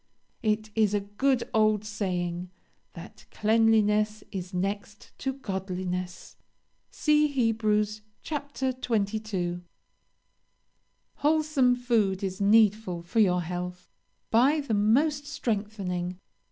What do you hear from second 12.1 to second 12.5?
is